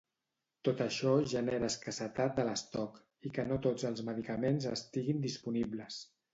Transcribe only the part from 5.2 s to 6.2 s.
disponibles.